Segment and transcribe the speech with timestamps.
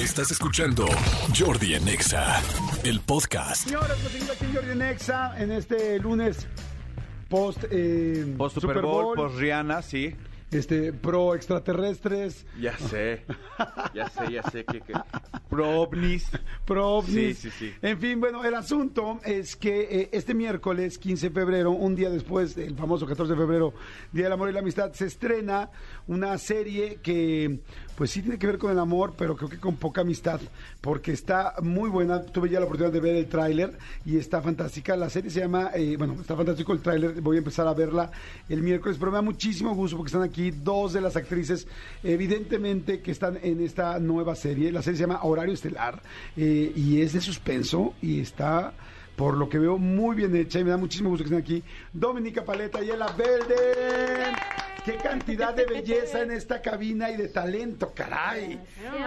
[0.00, 0.86] Estás escuchando
[1.38, 2.40] Jordi en Exa,
[2.84, 3.68] el podcast.
[3.68, 6.46] Señores, pues seguimos aquí en Jordi Nexa en este lunes
[7.28, 10.16] post, eh, Post Super Bowl, post Rihanna, sí.
[10.50, 13.24] Este pro extraterrestres, Ya sé,
[13.94, 14.92] ya sé, ya sé que, que...
[15.48, 16.30] Pro ovnis.
[16.64, 17.38] pro ovnis.
[17.38, 17.74] Sí, sí, sí.
[17.82, 22.10] En fin, bueno, el asunto es que eh, este miércoles 15 de febrero, un día
[22.10, 23.74] después del famoso 14 de febrero,
[24.12, 25.70] Día del Amor y la Amistad, se estrena
[26.06, 27.60] una serie que
[28.00, 30.40] pues sí tiene que ver con el amor, pero creo que con poca amistad,
[30.80, 32.22] porque está muy buena.
[32.22, 33.76] Tuve ya la oportunidad de ver el tráiler
[34.06, 34.96] y está fantástica.
[34.96, 38.10] La serie se llama, eh, bueno, está fantástico el tráiler, voy a empezar a verla
[38.48, 41.68] el miércoles, pero me da muchísimo gusto porque están aquí dos de las actrices,
[42.02, 44.72] evidentemente, que están en esta nueva serie.
[44.72, 46.02] La serie se llama Horario Estelar
[46.36, 48.72] eh, y es de suspenso y está
[49.16, 51.62] por lo que veo muy bien hecha y me da muchísimo gusto que estén aquí.
[51.92, 54.69] Dominica Paleta y Ela Belden.
[54.84, 58.58] Qué cantidad de belleza en esta cabina y de talento, caray.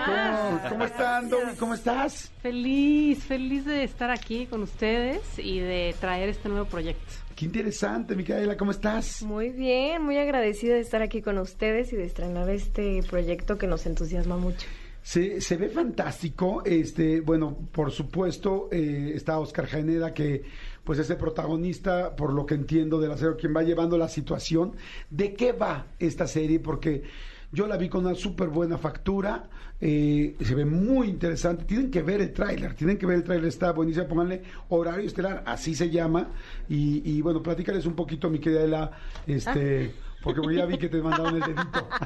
[0.05, 1.55] ¿Cómo, cómo están, Domi?
[1.57, 2.31] ¿Cómo estás?
[2.41, 7.13] Feliz, feliz de estar aquí con ustedes y de traer este nuevo proyecto.
[7.35, 9.23] Qué interesante, Micaela, ¿cómo estás?
[9.23, 13.65] Muy bien, muy agradecida de estar aquí con ustedes y de estrenar este proyecto que
[13.65, 14.67] nos entusiasma mucho.
[15.03, 16.63] Se, se ve fantástico.
[16.65, 20.43] Este, bueno, por supuesto, eh, está Oscar Jaeneda, que
[20.83, 24.09] pues es el protagonista, por lo que entiendo, de la serie, quien va llevando la
[24.09, 24.73] situación.
[25.09, 26.59] ¿De qué va esta serie?
[26.59, 27.03] Porque
[27.51, 31.65] yo la vi con una súper buena factura, eh, se ve muy interesante.
[31.65, 34.07] Tienen que ver el tráiler, tienen que ver el tráiler, está buenísimo.
[34.07, 36.29] Pónganle horario estelar, así se llama.
[36.67, 38.91] Y, y bueno, platícales un poquito, mi querida Ela,
[39.27, 39.93] este,
[40.23, 41.87] porque ya vi que te mandaron el dedito.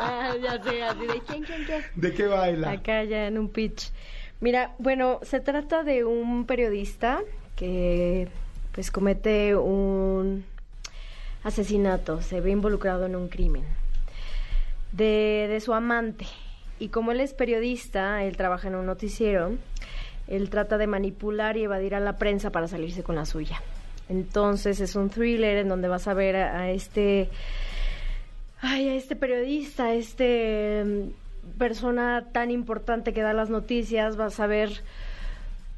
[0.00, 1.82] Ah, ya sé, así de quién, quién, quién.
[1.94, 2.70] ¿De qué va Ela?
[2.70, 3.90] Acá ya en un pitch.
[4.40, 7.20] Mira, bueno, se trata de un periodista
[7.56, 8.28] que
[8.72, 10.44] pues comete un
[11.42, 13.64] asesinato, se ve involucrado en un crimen
[14.92, 16.26] de, de su amante.
[16.78, 19.56] Y como él es periodista, él trabaja en un noticiero,
[20.28, 23.60] él trata de manipular y evadir a la prensa para salirse con la suya.
[24.08, 27.28] Entonces es un thriller en donde vas a ver a, este
[28.60, 34.40] ay, a este periodista, a este mm, persona tan importante que da las noticias, vas
[34.40, 34.82] a ver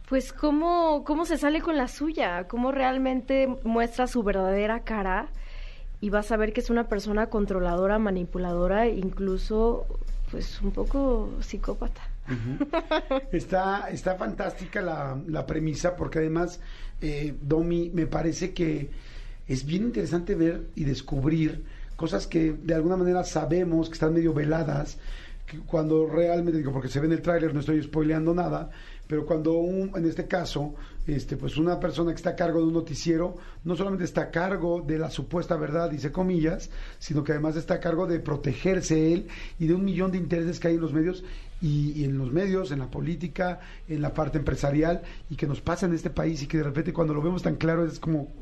[0.09, 5.29] pues cómo, cómo se sale con la suya, cómo realmente muestra su verdadera cara
[6.01, 9.87] y vas a ver que es una persona controladora, manipuladora, incluso
[10.31, 12.01] pues un poco psicópata.
[13.33, 16.61] Está, está fantástica la, la premisa porque además,
[17.01, 18.91] eh, Domi, me parece que
[19.47, 21.65] es bien interesante ver y descubrir
[21.97, 24.99] cosas que de alguna manera sabemos que están medio veladas,
[25.47, 28.71] que cuando realmente, digo, porque se ve en el tráiler, no estoy spoileando nada,
[29.07, 32.67] pero cuando un, en este caso, este, pues una persona que está a cargo de
[32.69, 36.71] un noticiero, no solamente está a cargo de la supuesta verdad, dice comillas,
[37.01, 39.27] sino que además está a cargo de protegerse él
[39.59, 41.25] y de un millón de intereses que hay en los medios
[41.61, 45.87] y, en los medios, en la política, en la parte empresarial y que nos pasa
[45.87, 48.33] en este país y que de repente cuando lo vemos tan claro es como...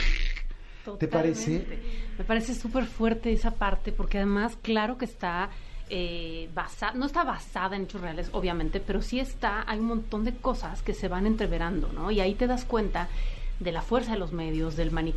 [0.98, 1.66] ¿Te parece?
[2.16, 5.50] Me parece súper fuerte esa parte, porque además, claro que está
[5.90, 10.24] eh, basada, no está basada en hechos reales, obviamente, pero sí está, hay un montón
[10.24, 12.10] de cosas que se van entreverando, ¿no?
[12.10, 13.08] Y ahí te das cuenta
[13.60, 15.14] de la fuerza de los medios, del, mani-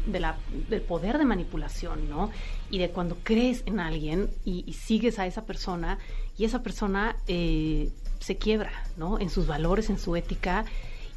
[0.69, 2.31] del poder de manipulación, ¿no?
[2.71, 5.99] Y de cuando crees en alguien y, y sigues a esa persona
[6.37, 9.19] y esa persona eh, se quiebra, ¿no?
[9.19, 10.65] En sus valores, en su ética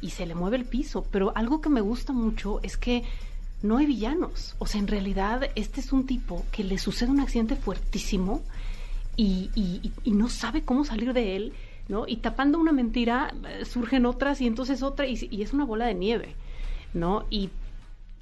[0.01, 1.05] y se le mueve el piso.
[1.11, 3.03] Pero algo que me gusta mucho es que
[3.63, 4.55] no hay villanos.
[4.59, 8.43] O sea, en realidad este es un tipo que le sucede un accidente fuertísimo
[9.17, 11.53] y, y- y- no sabe cómo salir de él,
[11.87, 12.05] ¿no?
[12.07, 15.93] Y tapando una mentira eh, surgen otras y entonces otra y es una bola de
[15.95, 16.35] nieve,
[16.95, 17.25] ¿no?
[17.29, 17.49] Y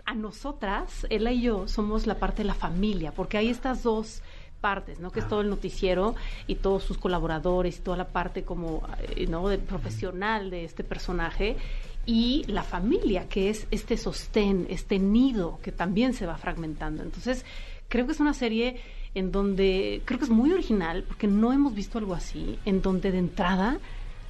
[0.06, 4.22] a nosotras, ella y yo, somos la parte de la familia, porque hay estas dos
[4.60, 5.12] partes, ¿no?
[5.12, 6.16] Que es todo el noticiero
[6.48, 8.84] y todos sus colaboradores y toda la parte como,
[9.16, 9.48] eh, ¿no?
[9.48, 11.58] De profesional de este personaje
[12.06, 17.04] y la familia, que es este sostén, este nido que también se va fragmentando.
[17.04, 17.46] Entonces,
[17.88, 18.78] creo que es una serie
[19.16, 23.12] en donde, creo que es muy original, porque no hemos visto algo así, en donde
[23.12, 23.80] de entrada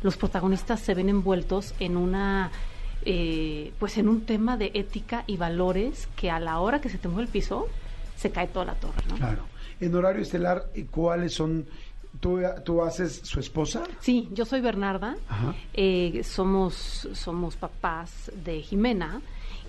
[0.01, 2.51] los protagonistas se ven envueltos en una
[3.05, 6.97] eh, pues en un tema de ética y valores que a la hora que se
[6.97, 7.67] te mueve el piso
[8.15, 9.15] se cae toda la torre, ¿no?
[9.15, 9.44] Claro.
[9.79, 11.65] En horario estelar, ¿cuáles son?
[12.19, 13.83] ¿Tú, tú haces su esposa?
[14.00, 15.17] Sí, yo soy Bernarda,
[15.73, 19.21] eh, somos, somos papás de Jimena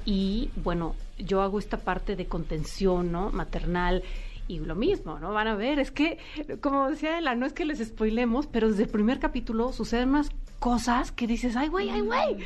[0.04, 3.30] y bueno, yo hago esta parte de contención, ¿no?
[3.30, 4.02] Maternal
[4.48, 5.32] y lo mismo, ¿no?
[5.32, 6.18] Van a ver, es que,
[6.60, 10.30] como decía Ela, no es que les spoilemos, pero desde el primer capítulo suceden unas
[10.58, 12.36] cosas que dices, ay, güey, ay, güey,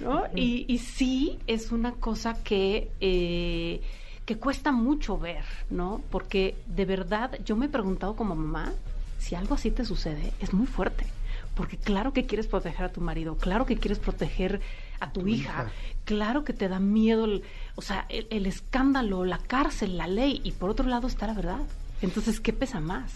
[0.00, 0.24] ¿no?
[0.34, 2.90] Y, y sí es una cosa que...
[3.00, 3.80] eh,
[4.24, 6.02] que cuesta mucho ver, ¿no?
[6.10, 8.74] Porque de verdad yo me he preguntado como mamá,
[9.18, 11.06] si algo así te sucede, es muy fuerte.
[11.54, 14.60] porque claro que quieres proteger a tu marido, claro que quieres proteger
[15.00, 15.38] a tu, hija.
[15.64, 15.72] hija.
[16.04, 17.42] claro que te da miedo, el-
[17.76, 21.34] o sea, el, el escándalo, la cárcel, la ley, y por otro lado está la
[21.34, 21.60] verdad.
[22.02, 23.12] Entonces, ¿qué pesa más?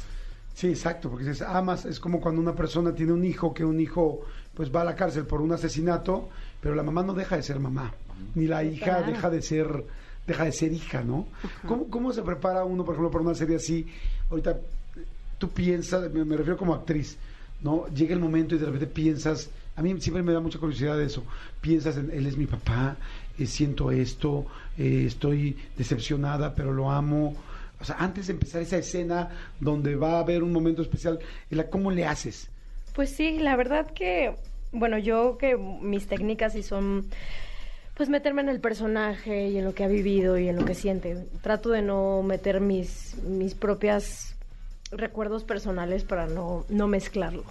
[0.54, 3.80] Sí, exacto, porque dices, amas, es como cuando una persona tiene un hijo, que un
[3.80, 4.20] hijo
[4.54, 6.28] pues va a la cárcel por un asesinato,
[6.60, 7.92] pero la mamá no deja de ser mamá,
[8.34, 9.06] ni la hija Claro.
[9.06, 9.84] deja de ser
[10.26, 11.26] deja de ser hija, ¿no?
[11.66, 13.86] ¿Cómo, ¿Cómo se prepara uno, por ejemplo, para una serie así?
[14.30, 14.56] Ahorita
[15.38, 17.16] tú piensas, me, me refiero como actriz,
[17.62, 17.86] ¿no?
[17.88, 21.24] Llega el momento y de repente piensas, a mí siempre me da mucha curiosidad eso,
[21.60, 22.96] piensas, en, él es mi papá,
[23.38, 24.46] eh, siento esto,
[24.78, 27.34] eh, estoy decepcionada, pero lo amo.
[27.80, 31.18] O sea, antes de empezar esa escena donde va a haber un momento especial,
[31.50, 32.48] Ela, ¿cómo le haces?
[32.94, 34.36] Pues sí, la verdad que,
[34.70, 37.06] bueno, yo que mis técnicas sí son,
[37.94, 40.74] pues meterme en el personaje y en lo que ha vivido y en lo que
[40.74, 41.26] siente.
[41.40, 44.36] Trato de no meter mis, mis propias
[44.90, 47.44] recuerdos personales para no, no mezclarlo.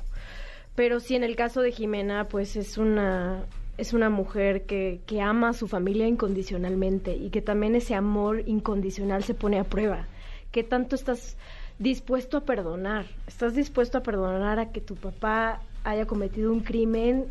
[0.75, 3.43] Pero sí, en el caso de Jimena, pues es una,
[3.77, 8.43] es una mujer que, que ama a su familia incondicionalmente y que también ese amor
[8.47, 10.07] incondicional se pone a prueba.
[10.51, 11.37] ¿Qué tanto estás
[11.79, 13.05] dispuesto a perdonar?
[13.27, 17.25] ¿Estás dispuesto a perdonar a que tu papá haya cometido un crimen?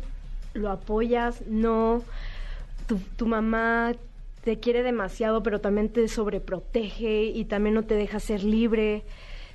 [0.53, 1.41] ¿Lo apoyas?
[1.47, 2.03] No.
[2.87, 3.93] Tu, tu mamá
[4.43, 9.03] te quiere demasiado, pero también te sobreprotege y también no te deja ser libre.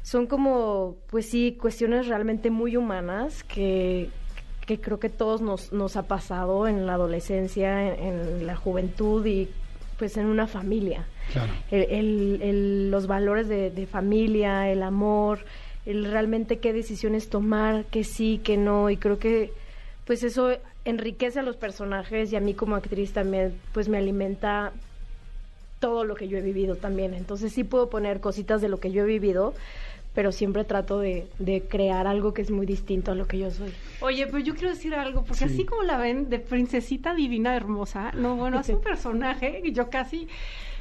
[0.06, 4.08] Son como, pues sí, cuestiones realmente muy humanas que,
[4.64, 8.04] que creo que todos nos, nos ha pasado en la adolescencia, en,
[8.38, 9.48] en la juventud y
[9.98, 11.06] pues en una familia.
[11.32, 11.52] Claro.
[11.72, 15.40] El, el- el- los valores de, de familia, el amor,
[15.86, 19.52] el realmente qué decisiones tomar, qué sí, qué no, y creo que
[20.04, 20.50] pues eso
[20.84, 24.72] enriquece a los personajes y a mí como actriz también pues me alimenta
[25.80, 27.12] todo lo que yo he vivido también.
[27.12, 29.52] Entonces sí puedo poner cositas de lo que yo he vivido,
[30.16, 33.50] pero siempre trato de, de crear algo que es muy distinto a lo que yo
[33.50, 33.70] soy.
[34.00, 35.54] Oye, pero yo quiero decir algo, porque Sí.
[35.54, 39.90] así como la ven de princesita divina hermosa, no, bueno, es un personaje que yo
[39.90, 40.26] casi,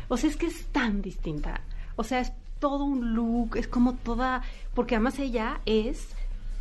[0.07, 1.59] o sea, es que es tan distinta.
[1.97, 4.41] O sea, es todo un look, es como toda,
[4.73, 6.07] porque además ella es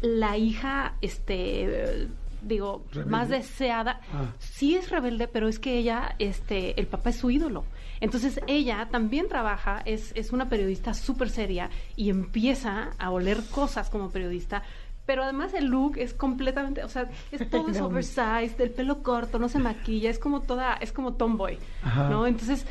[0.02, 1.64] la hija, este,
[2.02, 2.08] eh,
[2.44, 3.10] digo, ¿Rebelde?
[3.10, 4.00] más deseada.
[4.12, 4.32] Ah.
[4.38, 7.64] Sí es rebelde, pero es que ella, este, el papá es su ídolo.
[8.00, 13.88] Entonces ella también trabaja, es, es una periodista súper seria y empieza a oler cosas
[13.88, 14.62] como periodista,
[15.06, 19.38] pero además el look es completamente, o sea, es todo es oversized, el pelo corto,
[19.38, 22.08] no se maquilla, es como toda, es como tomboy, Ajá.
[22.08, 22.26] ¿no?
[22.26, 22.66] Entonces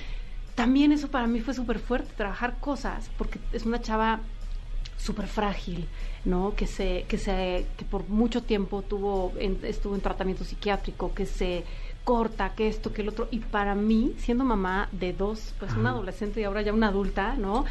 [0.55, 4.19] también eso para mí fue súper fuerte, trabajar cosas, porque es una chava
[5.03, 5.87] súper frágil,
[6.25, 6.53] ¿no?
[6.55, 11.25] Que se, que se, que por mucho tiempo tuvo, en- estuvo en tratamiento psiquiátrico, que
[11.25, 11.63] se
[12.03, 13.27] corta, que esto, que el otro.
[13.31, 17.35] Y para mí, siendo mamá de dos, pues una adolescente y ahora ya una adulta,
[17.35, 17.65] ¿no?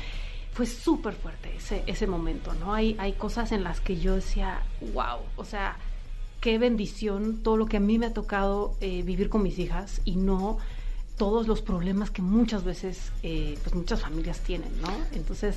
[0.52, 2.74] Fue súper fuerte ese, ese momento, ¿no?
[2.74, 4.62] Hay, hay cosas en las que yo decía,
[4.92, 5.76] wow, o sea,
[6.42, 10.00] qué bendición todo lo que a mí me ha tocado eh, vivir con mis hijas
[10.04, 10.58] y no
[11.16, 14.88] todos los problemas que muchas veces, eh, pues muchas familias tienen, ¿no?
[15.12, 15.56] Entonces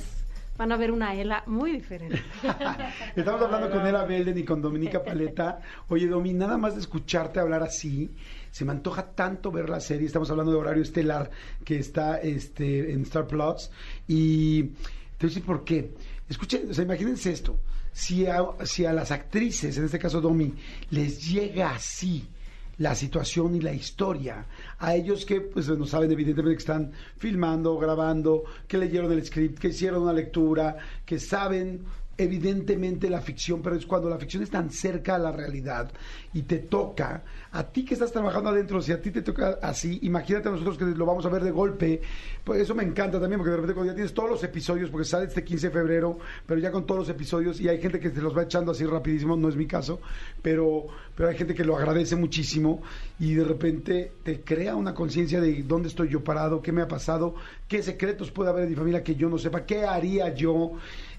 [0.56, 2.22] van a ver una Ela muy diferente.
[3.16, 5.60] Estamos hablando con Ela Belden y con Dominica Paleta.
[5.88, 8.10] Oye, Domi, nada más de escucharte hablar así,
[8.50, 10.06] se me antoja tanto ver la serie.
[10.06, 11.30] Estamos hablando de horario estelar
[11.64, 13.70] que está este, en Star Plus.
[14.08, 15.94] Y te voy a decir por qué.
[16.28, 17.58] Escuchen, o sea, imagínense esto.
[17.92, 20.52] Si a, si a las actrices, en este caso Domi,
[20.90, 22.28] les llega así
[22.78, 24.46] la situación y la historia.
[24.78, 29.58] A ellos que pues no saben evidentemente que están filmando, grabando, que leyeron el script,
[29.58, 31.84] que hicieron una lectura, que saben
[32.18, 35.90] evidentemente la ficción, pero es cuando la ficción es tan cerca a la realidad
[36.32, 39.98] y te toca, a ti que estás trabajando adentro, si a ti te toca así,
[40.02, 42.00] imagínate a nosotros que lo vamos a ver de golpe,
[42.44, 45.04] pues eso me encanta también, porque de repente cuando ya tienes todos los episodios, porque
[45.04, 48.10] sale este 15 de febrero, pero ya con todos los episodios, y hay gente que
[48.10, 50.00] se los va echando así rapidísimo, no es mi caso,
[50.42, 52.82] pero, pero hay gente que lo agradece muchísimo
[53.18, 56.88] y de repente te crea una conciencia de dónde estoy yo parado, qué me ha
[56.88, 57.34] pasado,
[57.68, 60.72] qué secretos puede haber en mi familia que yo no sepa, qué haría yo.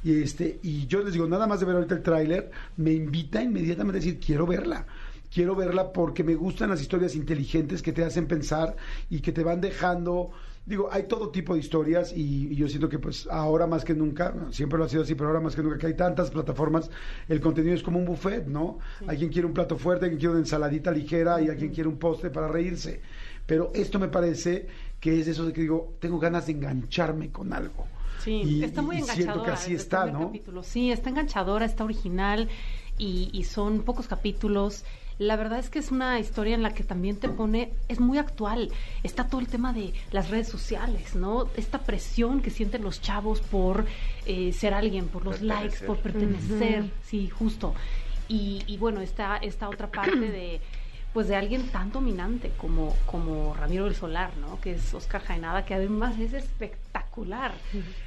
[0.03, 3.41] Y, este, y yo les digo, nada más de ver ahorita el tráiler, me invita
[3.41, 4.85] inmediatamente a decir, quiero verla.
[5.33, 8.75] Quiero verla porque me gustan las historias inteligentes que te hacen pensar
[9.09, 10.31] y que te van dejando
[10.67, 13.95] digo, hay todo tipo de historias y, y yo siento que pues ahora más que
[13.95, 16.91] nunca, siempre lo ha sido así, pero ahora más que nunca que hay tantas plataformas,
[17.29, 18.79] el contenido es como un buffet, ¿no?
[19.07, 21.73] Hay quien quiere un plato fuerte, hay quien quiere una ensaladita ligera y hay quien
[21.73, 23.01] quiere un postre para reírse.
[23.45, 24.67] Pero esto me parece
[24.99, 27.87] que es eso de que digo, tengo ganas de engancharme con algo.
[28.23, 29.33] Sí, Y- está muy y enganchadora.
[29.33, 30.27] siento que así está, ¿no?
[30.27, 30.63] capítulo.
[30.63, 32.47] Sí, está enganchadora, está original
[32.97, 34.83] y, y son pocos capítulos.
[35.19, 38.19] La verdad es que es una historia en la que también te pone, es muy
[38.19, 38.71] actual.
[39.01, 41.47] Está todo el tema de las redes sociales, ¿no?
[41.57, 43.85] Esta presión que sienten los chavos por
[44.27, 45.87] eh, ser alguien, por los likes, Pertenecer.
[45.87, 46.89] por pertenecer, Ujú.
[47.05, 47.73] sí, justo.
[48.29, 50.59] y, y bueno, está esta otra parte de
[51.13, 54.59] pues de alguien tan dominante como, como Ramiro del Solar, ¿no?
[54.61, 56.86] Que es Oscar Jaenada, que además es espectacular.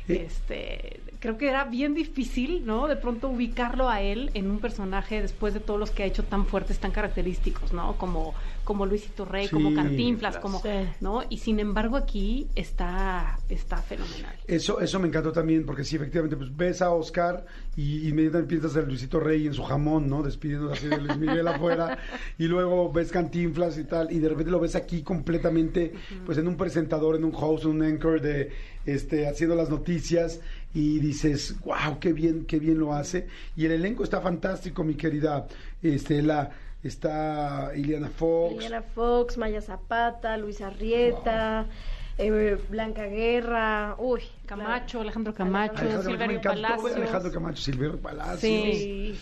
[0.09, 2.89] Este, creo que era bien difícil, ¿no?
[2.89, 6.25] De pronto ubicarlo a él en un personaje después de todos los que ha hecho
[6.25, 7.97] tan fuertes, tan característicos, ¿no?
[7.97, 8.35] Como,
[8.71, 10.69] como Luisito Rey, como Cantinflas, como, Sí.
[11.01, 11.25] ¿no?
[11.29, 14.33] Y sin embargo aquí está, está fenomenal.
[14.47, 17.45] Eso, eso me encantó también, porque sí, efectivamente, pues ves a Oscar
[17.77, 20.23] y inmediatamente piensas en Luisito Rey en su jamón, ¿no?
[20.23, 21.99] Despidiéndose así de Luis Miguel afuera,
[22.39, 25.93] y luego ves Cantinflas y tal, y de repente lo ves aquí completamente,
[26.25, 28.53] pues en un presentador, en un host, en un anchor de,
[28.87, 30.39] este, haciendo las noticias,
[30.73, 34.95] y dices, wow, qué bien, qué bien lo hace, y el elenco está fantástico, mi
[34.95, 35.49] querida,
[35.83, 36.51] este, la,
[36.83, 41.67] está Iliana Fox, Liliana Fox, Maya Zapata, Luis Arrieta,
[42.19, 46.97] eh, Blanca Guerra, uy, Camacho, Alejandro Camacho, Alejandro, me Silverio encantó ver a Palacios.
[46.97, 49.19] Alejandro Camacho, Silverio Palacios, Sí.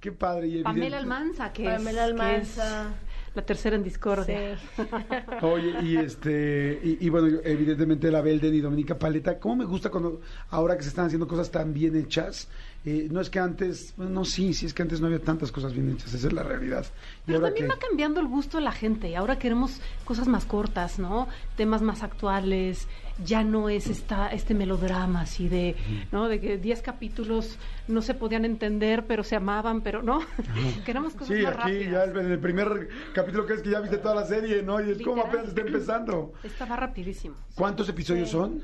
[0.00, 2.94] Qué padre, y Pamela Almanza, que Pamela es, es Almanza.
[3.38, 4.58] La tercera en discordia.
[4.58, 4.82] Sí.
[5.42, 9.90] Oye, y este, y, y bueno, evidentemente la Belden y Dominica Paleta, ¿cómo me gusta
[9.90, 12.48] cuando, ahora que se están haciendo cosas tan bien hechas?
[12.84, 15.52] Eh, no es que antes, bueno, no, sí, sí es que antes no había tantas
[15.52, 16.86] cosas bien hechas, esa es la realidad.
[16.86, 19.80] Y Pero ahora también que, va cambiando el gusto de la gente y ahora queremos
[20.04, 21.28] cosas más cortas, ¿no?
[21.56, 22.88] Temas más actuales,
[23.24, 25.74] ya no es esta, este melodrama así de,
[26.12, 26.28] ¿no?
[26.28, 30.20] De que 10 capítulos no se podían entender, pero se amaban, pero no.
[30.86, 33.98] queremos cosas sí, más aquí ya en el primer capítulo que es que ya viste
[33.98, 34.80] toda la serie, ¿no?
[34.80, 35.28] Y es como Literal.
[35.28, 36.32] apenas está empezando.
[36.42, 37.34] Esta va rapidísimo.
[37.54, 38.32] ¿Cuántos episodios Sí.
[38.32, 38.62] son?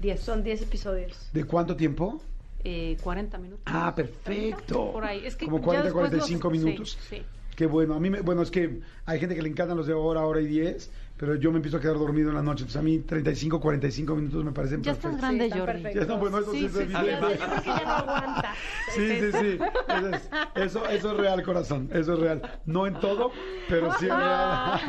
[0.00, 0.20] 10.
[0.20, 1.28] Son 10 episodios.
[1.32, 2.20] ¿De cuánto tiempo?
[2.64, 3.62] Eh, 40 minutos.
[3.66, 4.92] Ah, perfecto.
[4.92, 5.24] Por ahí.
[5.24, 6.98] Es que Como ya 40, después 45 los- sí, minutos.
[7.08, 7.22] sí.
[7.54, 7.94] Qué bueno.
[7.94, 10.40] A mí, me, bueno, es que hay gente que le encantan los de hora, hora
[10.40, 12.62] y 10, pero yo me empiezo a quedar dormido en la noche.
[12.62, 15.20] Entonces a mí 35, 45 minutos me parecen Ya estás perfectos.
[15.20, 15.82] grande, Sí, están Jordi.
[15.82, 16.06] perfectos.
[16.08, 16.92] Ya, no, bueno, eso sí, Sí, sí, sí.
[16.92, 18.54] Ya, yo creo que ya no aguanta.
[18.94, 19.58] Sí, sí, sí.
[19.88, 21.88] Eso es, eso, eso es real, corazón.
[21.92, 22.60] Eso es real.
[22.66, 23.30] No en todo,
[23.68, 24.80] pero sí es real.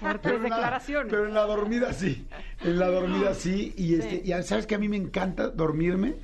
[0.00, 1.10] Fuertes Pero en la- declaraciones.
[1.10, 2.26] pero en la dormida sí.
[2.62, 3.72] En la dormida sí.
[3.76, 4.32] Y, este, Sí.
[4.32, 6.14] y sabes que a mí me encanta dormirme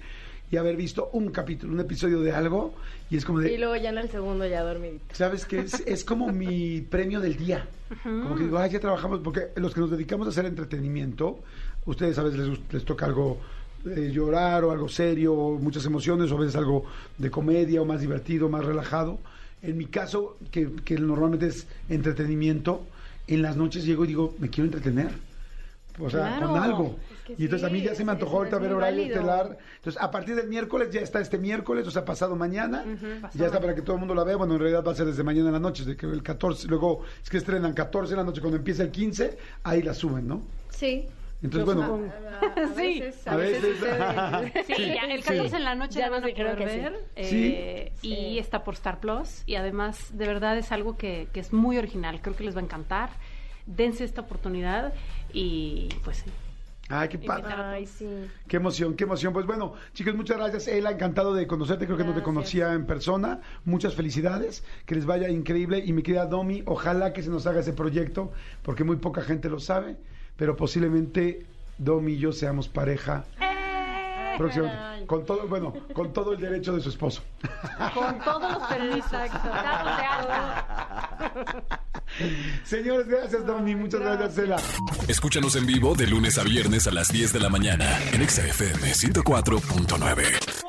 [0.50, 2.74] y haber visto un capítulo, un episodio de algo.
[3.10, 3.52] Y es como de.
[3.54, 5.04] Y luego ya en el segundo ya dormidito.
[5.12, 5.60] ¿Sabes qué?
[5.60, 7.66] Es, es como mi premio del día.
[8.02, 11.40] Como que digo, ay, ya trabajamos, porque los que nos dedicamos a hacer entretenimiento,
[11.86, 13.38] ustedes a veces les, les toca algo
[13.84, 16.84] de llorar o algo serio, o muchas emociones, o a veces algo
[17.18, 19.18] de comedia o más divertido, más relajado.
[19.62, 22.82] En mi caso, que, que normalmente es entretenimiento,
[23.26, 25.10] en las noches llego y digo, me quiero entretener.
[25.98, 26.48] O sea, Claro.
[26.48, 26.96] con algo.
[27.36, 29.16] Que y entonces a mí sí, ya se me antojó ahorita ver horario válido.
[29.20, 29.58] estelar.
[29.76, 32.84] Entonces, a partir del miércoles, ya está este miércoles, o sea, pasado mañana.
[33.20, 34.36] pasado ya está para que todo el mundo la vea.
[34.36, 36.68] Bueno, en realidad va a ser desde mañana en la noche, de que el 14,
[36.68, 40.26] luego es que estrenan 14 en la noche, cuando empieza el 15, ahí la suben,
[40.28, 40.42] ¿no?
[40.70, 41.06] Sí.
[41.42, 42.12] Entonces, Yo bueno, supongo.
[42.42, 43.00] A, a Sí.
[43.00, 43.76] veces, A veces.
[44.66, 46.68] Sí, ya el 14 en la noche Ya la van a no sé, creo poder
[46.68, 46.80] que sí.
[46.80, 46.94] ver.
[47.24, 47.52] Sí.
[47.56, 48.08] eh, Sí.
[48.14, 49.42] Y está por Star Plus.
[49.46, 52.20] Y además, de verdad, es algo que, que es muy original.
[52.20, 53.10] Creo que les va a encantar.
[53.66, 54.92] Dense esta oportunidad
[55.32, 56.30] y pues sí.
[56.90, 57.52] Ay, qué padre.
[57.54, 58.28] Ay, sí.
[58.46, 59.32] Qué emoción, qué emoción.
[59.32, 60.68] Pues bueno, chicos, muchas gracias.
[60.68, 61.86] Ela, encantado de conocerte.
[61.86, 63.40] Creo que no te conocía en persona.
[63.64, 64.64] Muchas felicidades.
[64.86, 65.82] Que les vaya increíble.
[65.84, 68.32] Y mi querida Domi, ojalá que se nos haga ese proyecto,
[68.62, 69.96] porque muy poca gente lo sabe.
[70.36, 71.46] Pero posiblemente
[71.78, 73.24] Domi y yo seamos pareja.
[74.36, 74.76] Próximamente.
[74.76, 75.06] caray.
[75.06, 77.22] Con todo, bueno, con todo el derecho de su esposo.
[77.94, 79.12] Con todos los permisos.
[82.64, 83.74] Señores, gracias, Domi.
[83.74, 84.56] Muchas gracias, Ela.
[85.08, 88.46] Escúchanos en vivo de lunes a viernes a las 10 de la mañana en Exa
[88.46, 90.59] FM 104.9.